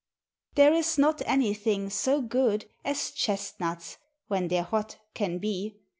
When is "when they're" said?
4.29-4.63